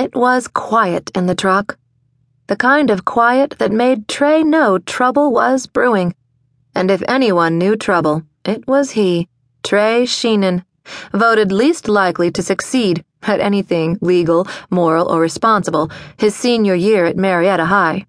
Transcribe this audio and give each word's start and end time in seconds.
It 0.00 0.14
was 0.14 0.48
quiet 0.48 1.10
in 1.14 1.26
the 1.26 1.34
truck. 1.34 1.76
The 2.46 2.56
kind 2.56 2.88
of 2.88 3.04
quiet 3.04 3.56
that 3.58 3.70
made 3.70 4.08
Trey 4.08 4.42
know 4.42 4.78
trouble 4.78 5.30
was 5.30 5.66
brewing. 5.66 6.14
And 6.74 6.90
if 6.90 7.02
anyone 7.06 7.58
knew 7.58 7.76
trouble, 7.76 8.22
it 8.42 8.66
was 8.66 8.92
he, 8.92 9.28
Trey 9.62 10.04
Sheenan, 10.04 10.64
voted 11.12 11.52
least 11.52 11.86
likely 11.86 12.30
to 12.30 12.42
succeed 12.42 13.04
at 13.24 13.40
anything 13.40 13.98
legal, 14.00 14.46
moral, 14.70 15.06
or 15.06 15.20
responsible 15.20 15.90
his 16.16 16.34
senior 16.34 16.74
year 16.74 17.04
at 17.04 17.18
Marietta 17.18 17.66
High. 17.66 18.06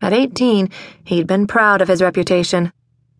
At 0.00 0.12
18, 0.12 0.70
he'd 1.02 1.26
been 1.26 1.48
proud 1.48 1.82
of 1.82 1.88
his 1.88 2.02
reputation. 2.02 2.72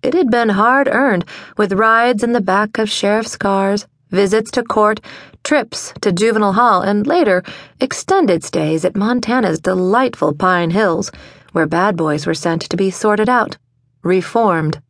It 0.04 0.14
had 0.14 0.30
been 0.30 0.50
hard 0.50 0.86
earned, 0.86 1.24
with 1.56 1.72
rides 1.72 2.22
in 2.22 2.34
the 2.34 2.40
back 2.40 2.78
of 2.78 2.88
sheriff's 2.88 3.36
cars, 3.36 3.88
visits 4.10 4.50
to 4.52 4.62
court, 4.62 5.00
trips 5.44 5.92
to 6.00 6.12
juvenile 6.12 6.52
hall, 6.52 6.82
and 6.82 7.06
later, 7.06 7.42
extended 7.80 8.44
stays 8.44 8.84
at 8.84 8.96
Montana's 8.96 9.60
delightful 9.60 10.34
Pine 10.34 10.70
Hills, 10.70 11.10
where 11.52 11.66
bad 11.66 11.96
boys 11.96 12.26
were 12.26 12.34
sent 12.34 12.62
to 12.62 12.76
be 12.76 12.90
sorted 12.90 13.28
out, 13.28 13.56
reformed. 14.02 14.80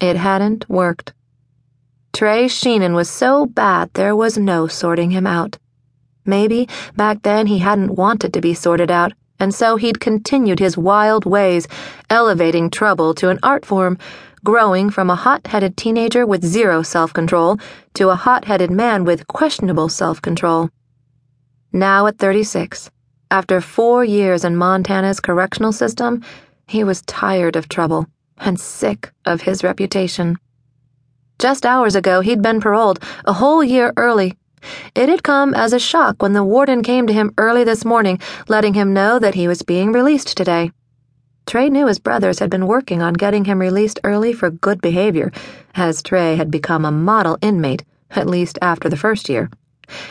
It 0.00 0.16
hadn't 0.16 0.68
worked. 0.68 1.12
Trey 2.12 2.46
Sheenan 2.46 2.94
was 2.94 3.10
so 3.10 3.46
bad 3.46 3.90
there 3.94 4.16
was 4.16 4.38
no 4.38 4.66
sorting 4.66 5.10
him 5.10 5.26
out. 5.26 5.58
Maybe 6.24 6.68
back 6.96 7.22
then 7.22 7.46
he 7.46 7.58
hadn't 7.58 7.94
wanted 7.94 8.32
to 8.34 8.40
be 8.40 8.54
sorted 8.54 8.90
out, 8.90 9.12
and 9.38 9.54
so 9.54 9.76
he'd 9.76 10.00
continued 10.00 10.58
his 10.58 10.78
wild 10.78 11.24
ways, 11.24 11.68
elevating 12.10 12.70
trouble 12.70 13.14
to 13.14 13.28
an 13.28 13.38
art 13.42 13.64
form, 13.64 13.98
growing 14.44 14.90
from 14.90 15.10
a 15.10 15.16
hot 15.16 15.46
headed 15.46 15.76
teenager 15.76 16.24
with 16.24 16.44
zero 16.44 16.82
self 16.82 17.12
control 17.12 17.58
to 17.94 18.10
a 18.10 18.14
hot 18.14 18.44
headed 18.44 18.70
man 18.70 19.04
with 19.04 19.26
questionable 19.26 19.88
self 19.88 20.22
control. 20.22 20.70
Now 21.72 22.06
at 22.06 22.18
36, 22.18 22.90
after 23.30 23.60
four 23.60 24.04
years 24.04 24.44
in 24.44 24.56
Montana's 24.56 25.20
correctional 25.20 25.72
system, 25.72 26.22
he 26.68 26.84
was 26.84 27.02
tired 27.02 27.56
of 27.56 27.68
trouble 27.68 28.06
and 28.38 28.58
sick 28.58 29.10
of 29.24 29.42
his 29.42 29.64
reputation. 29.64 30.36
Just 31.38 31.66
hours 31.66 31.94
ago, 31.94 32.20
he'd 32.20 32.40
been 32.40 32.60
paroled, 32.60 33.02
a 33.24 33.32
whole 33.32 33.62
year 33.62 33.92
early. 33.96 34.36
It 34.94 35.08
had 35.08 35.22
come 35.22 35.54
as 35.54 35.72
a 35.72 35.78
shock 35.78 36.22
when 36.22 36.32
the 36.32 36.44
warden 36.44 36.82
came 36.82 37.06
to 37.06 37.12
him 37.12 37.32
early 37.38 37.64
this 37.64 37.84
morning, 37.84 38.20
letting 38.48 38.74
him 38.74 38.92
know 38.92 39.18
that 39.18 39.34
he 39.34 39.48
was 39.48 39.62
being 39.62 39.92
released 39.92 40.36
today. 40.36 40.72
Trey 41.46 41.70
knew 41.70 41.86
his 41.86 42.00
brothers 42.00 42.40
had 42.40 42.50
been 42.50 42.66
working 42.66 43.02
on 43.02 43.14
getting 43.14 43.44
him 43.44 43.60
released 43.60 44.00
early 44.02 44.32
for 44.32 44.50
good 44.50 44.80
behavior, 44.80 45.30
as 45.74 46.02
Trey 46.02 46.34
had 46.34 46.50
become 46.50 46.84
a 46.84 46.90
model 46.90 47.38
inmate, 47.40 47.84
at 48.10 48.26
least 48.26 48.58
after 48.60 48.88
the 48.88 48.96
first 48.96 49.28
year, 49.28 49.50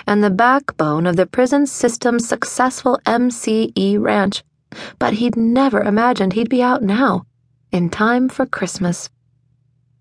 and 0.08 0.24
the 0.24 0.30
backbone 0.30 1.06
of 1.06 1.18
the 1.18 1.26
prison 1.26 1.68
system's 1.68 2.28
successful 2.28 3.00
MCE 3.06 4.00
ranch. 4.00 4.44
But 4.98 5.14
he'd 5.16 5.36
never 5.36 5.82
imagined 5.82 6.34
he'd 6.34 6.50
be 6.50 6.64
out 6.64 6.82
now 6.82 7.26
in 7.72 7.90
time 7.90 8.30
for 8.30 8.46
Christmas. 8.46 9.10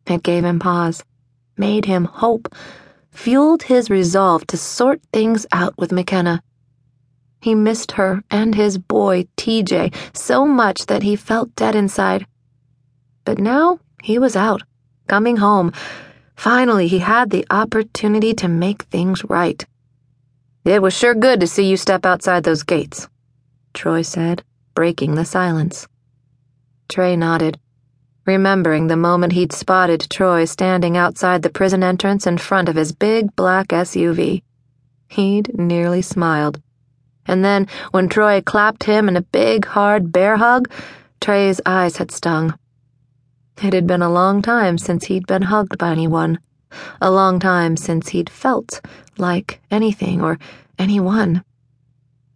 It 0.07 0.23
gave 0.23 0.45
him 0.45 0.61
pause, 0.61 1.03
made 1.57 1.87
him 1.87 2.05
hope, 2.05 2.55
fueled 3.15 3.63
his 3.63 3.89
resolve 3.89 4.47
to 4.49 4.57
sort 4.57 5.01
things 5.13 5.47
out 5.53 5.77
with 5.79 5.93
McKenna. 5.93 6.43
He 7.41 7.55
missed 7.55 7.93
her 7.93 8.23
and 8.31 8.55
his 8.55 8.77
boy, 8.79 9.27
TJ, 9.37 9.95
so 10.17 10.47
much 10.47 10.87
that 10.87 11.03
he 11.03 11.17
felt 11.17 11.55
dead 11.57 11.75
inside. 11.75 12.27
But 13.25 13.39
now 13.39 13.79
he 14.03 14.19
was 14.19 14.37
out, 14.37 14.63
coming 15.07 15.37
home. 15.37 15.73
Finally, 16.37 16.89
he 16.89 16.99
had 16.99 17.31
the 17.31 17.47
opportunity 17.51 18.35
to 18.35 18.49
make 18.49 18.83
things 18.85 19.25
right. 19.25 19.65
It 20.65 20.83
was 20.83 20.97
sure 20.97 21.15
good 21.15 21.41
to 21.41 21.47
see 21.47 21.69
you 21.69 21.77
step 21.77 22.05
outside 22.05 22.45
those 22.45 22.63
gates, 22.63 23.09
Troy 23.75 24.03
said, 24.03 24.43
breaking 24.75 25.15
the 25.15 25.25
silence. 25.25 25.87
Trey 26.89 27.17
nodded 27.17 27.59
remembering 28.27 28.87
the 28.87 28.97
moment 28.97 29.33
he'd 29.33 29.53
spotted 29.53 30.07
Troy 30.09 30.45
standing 30.45 30.97
outside 30.97 31.43
the 31.43 31.51
prison 31.51 31.83
entrance 31.83 32.27
in 32.27 32.39
front 32.39 32.69
of 32.69 32.77
his 32.77 32.93
big 32.93 33.35
black 33.37 33.69
SUV. 33.69 34.43
He'd 35.09 35.57
nearly 35.59 36.03
smiled. 36.03 36.61
And 37.27 37.45
then, 37.45 37.69
when 37.91 38.09
Troy 38.09 38.41
clapped 38.41 38.85
him 38.85 39.09
in 39.09 39.17
a 39.17 39.23
big, 39.23 39.65
hard 39.65 40.13
bear 40.13 40.37
hug, 40.37 40.71
Trey's 41.21 41.61
eyes 41.65 41.97
had 41.97 42.11
stung. 42.11 42.59
It 43.63 43.73
had 43.73 43.87
been 43.87 44.03
a 44.03 44.13
long 44.13 44.43
time 44.43 44.79
since 44.79 45.05
he'd 45.05 45.27
been 45.27 45.43
hugged 45.43 45.79
by 45.79 45.91
anyone, 45.91 46.39
a 47.01 47.11
long 47.11 47.39
time 47.39 47.77
since 47.77 48.09
he'd 48.09 48.29
felt 48.29 48.81
like 49.17 49.61
anything 49.71 50.21
or 50.21 50.39
anyone. 50.79 51.45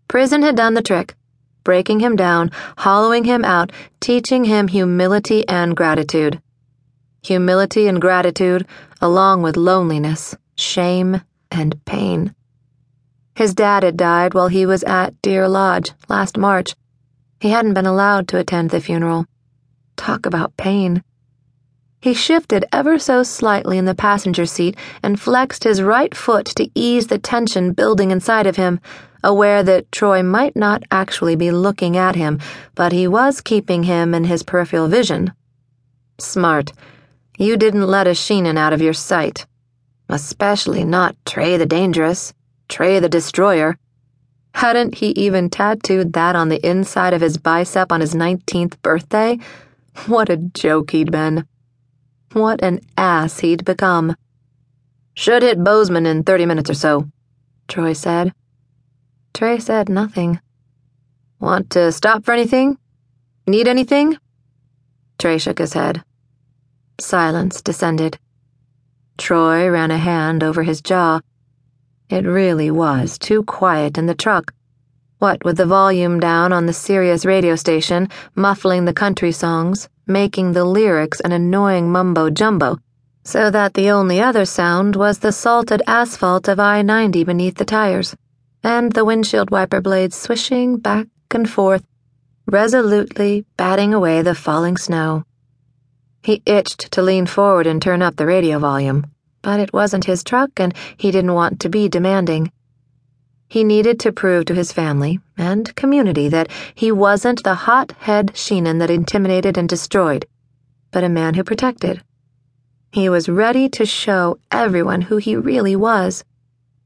Prison 0.07 0.43
had 0.43 0.57
done 0.57 0.75
the 0.75 0.83
trick 0.83 1.18
breaking 1.69 2.01
him 2.01 2.17
down, 2.17 2.51
hollowing 2.79 3.25
him 3.25 3.45
out, 3.45 3.71
teaching 4.01 4.45
him 4.45 4.69
humility 4.69 5.47
and 5.47 5.77
gratitude. 5.77 6.41
Humility 7.23 7.87
and 7.87 8.01
gratitude, 8.01 8.67
along 9.03 9.43
with 9.43 9.55
loneliness, 9.55 10.35
shame, 10.57 11.21
and 11.51 11.85
pain. 11.85 12.35
His 13.35 13.53
dad 13.53 13.83
had 13.83 13.99
died 13.99 14.33
while 14.33 14.49
he 14.49 14.65
was 14.65 14.83
at 14.85 15.21
Deer 15.21 15.47
Lodge 15.47 15.91
last 16.09 16.39
March. 16.39 16.75
He 17.39 17.51
hadn't 17.51 17.75
been 17.75 17.85
allowed 17.85 18.29
to 18.29 18.39
attend 18.39 18.71
the 18.71 18.81
funeral. 18.81 19.27
Talk 19.95 20.25
about 20.25 20.57
pain. 20.57 21.05
He 22.01 22.15
shifted 22.15 22.65
ever 22.73 22.99
so 22.99 23.23
slightly 23.23 23.77
in 23.77 23.85
the 23.85 23.95
passenger 23.95 24.47
seat 24.47 24.75
and 25.03 25.21
flexed 25.21 25.65
his 25.65 25.83
right 25.83 26.15
foot 26.15 26.47
to 26.57 26.71
ease 26.75 27.09
the 27.09 27.19
tension 27.19 27.75
building 27.75 28.11
inside 28.11 28.47
of 28.47 28.57
him, 28.57 28.81
aware 29.23 29.63
that 29.63 29.91
Troy 29.93 30.23
might 30.23 30.57
not 30.57 30.83
actually 30.91 31.37
be 31.37 31.51
looking 31.51 31.97
at 31.97 32.17
him, 32.17 32.39
but 32.75 32.93
he 32.93 33.07
was 33.09 33.41
keeping 33.41 33.85
him 33.85 34.15
in 34.15 34.25
his 34.25 34.43
peripheral 34.43 34.89
vision. 34.89 35.33
Smart. 36.19 36.73
You 37.39 37.57
didn't 37.57 37.87
let 37.87 38.07
a 38.07 38.11
Sheenan 38.11 38.59
out 38.59 38.73
of 38.73 38.83
your 38.83 38.93
sight. 38.93 39.47
Especially 40.09 40.85
not 40.85 41.17
Trey 41.25 41.57
the 41.57 41.67
Dangerous, 41.67 42.33
Trey 42.69 42.99
the 42.99 43.09
Destroyer. 43.09 43.79
Hadn't 44.55 44.97
he 44.97 45.11
even 45.11 45.51
tattooed 45.51 46.15
that 46.15 46.35
on 46.35 46.49
the 46.49 46.67
inside 46.67 47.15
of 47.15 47.21
his 47.21 47.37
bicep 47.37 47.93
on 47.93 48.01
his 48.01 48.15
19th 48.15 48.81
birthday? 48.83 49.39
What 50.07 50.29
a 50.29 50.37
joke 50.37 50.93
he'd 50.93 51.11
been. 51.11 51.45
What 52.33 52.63
an 52.63 52.81
ass 52.97 53.41
he'd 53.41 53.65
become. 53.65 54.15
Should 55.15 55.43
hit 55.43 55.65
Bozeman 55.65 56.07
in 56.07 56.23
30 56.23 56.47
minutes 56.47 56.71
or 56.71 56.75
so, 56.75 57.09
Troy 57.67 57.93
said. 57.95 58.33
Trey 59.39 59.61
said 59.61 59.89
nothing. 59.89 60.41
Want 61.39 61.71
to 61.71 61.93
stop 61.93 62.25
for 62.25 62.33
anything? 62.33 62.77
Need 63.47 63.69
anything? 63.69 64.19
Trey 65.17 65.39
shook 65.39 65.61
his 65.61 65.75
head. 65.75 66.03
Silence 66.99 67.63
descended. 67.63 68.19
Troy 69.17 69.69
ran 69.71 69.93
a 69.93 69.97
hand 69.97 70.43
over 70.43 70.65
his 70.65 70.83
jaw. 70.83 71.21
It 72.11 72.25
really 72.25 72.73
was 72.73 73.17
too 73.17 73.45
quiet 73.45 73.97
in 73.97 74.07
the 74.07 74.15
truck. 74.17 74.53
What 75.21 75.45
with 75.45 75.59
the 75.59 75.67
volume 75.67 76.19
down 76.19 76.53
on 76.53 76.67
the 76.67 76.73
Sirius 76.73 77.25
radio 77.25 77.55
station, 77.55 78.09
muffling 78.35 78.87
the 78.87 78.93
country 78.93 79.31
songs, 79.31 79.89
making 80.09 80.51
the 80.51 80.65
lyrics 80.65 81.21
an 81.21 81.31
annoying 81.31 81.93
mumbo 81.93 82.29
jumbo, 82.29 82.79
so 83.23 83.53
that 83.53 83.75
the 83.75 83.89
only 83.89 84.21
other 84.21 84.45
sound 84.45 84.97
was 84.97 85.21
the 85.21 85.31
salted 85.31 85.81
asphalt 85.87 86.49
of 86.49 86.59
I 86.59 86.83
90 86.83 87.23
beneath 87.23 87.55
the 87.55 87.65
tires, 87.65 88.17
and 88.63 88.93
the 88.93 89.05
windshield 89.05 89.51
wiper 89.51 89.81
blades 89.81 90.17
swishing 90.17 90.77
back 90.77 91.07
and 91.31 91.49
forth, 91.49 91.85
resolutely 92.47 93.45
batting 93.57 93.95
away 93.95 94.23
the 94.23 94.35
falling 94.35 94.77
snow. 94.77 95.25
He 96.23 96.43
itched 96.45 96.91
to 96.93 97.03
lean 97.03 97.27
forward 97.27 97.67
and 97.67 97.81
turn 97.81 98.03
up 98.03 98.17
the 98.17 98.27
radio 98.27 98.59
volume, 98.59 99.07
but 99.43 99.61
it 99.61 99.73
wasn't 99.73 100.05
his 100.05 100.25
truck 100.25 100.51
and 100.59 100.75
he 100.97 101.11
didn't 101.11 101.35
want 101.35 101.61
to 101.61 101.69
be 101.69 101.89
demanding. 101.89 102.51
He 103.49 103.65
needed 103.65 103.99
to 104.01 104.13
prove 104.13 104.45
to 104.47 104.55
his 104.55 104.73
family 104.73 105.21
and 105.39 105.75
community 105.75 106.29
that 106.29 106.51
he 106.75 106.93
wasn't 106.93 107.45
the 107.45 107.55
hot 107.55 107.93
head 108.01 108.33
Sheenan 108.35 108.79
that 108.81 108.91
intimidated 108.91 109.57
and 109.57 109.69
destroyed, 109.69 110.27
but 110.91 111.05
a 111.05 111.09
man 111.09 111.35
who 111.35 111.45
protected. 111.45 112.03
He 112.93 113.09
was 113.09 113.29
ready 113.29 113.69
to 113.71 113.87
show 113.87 114.39
everyone 114.51 115.03
who 115.03 115.19
he 115.19 115.37
really 115.37 115.77
was 115.77 116.25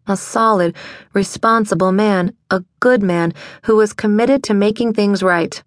a 0.06 0.16
solid, 0.16 0.74
responsible 1.12 1.92
man, 1.92 2.34
a 2.50 2.64
good 2.80 3.02
man 3.02 3.32
who 3.64 3.76
was 3.76 3.92
committed 3.92 4.42
to 4.44 4.54
making 4.54 4.92
things 4.94 5.22
right. 5.22 5.62